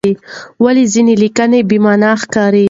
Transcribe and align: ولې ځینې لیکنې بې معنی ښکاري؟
ولې 0.63 0.83
ځینې 0.93 1.13
لیکنې 1.23 1.59
بې 1.69 1.77
معنی 1.85 2.11
ښکاري؟ 2.21 2.59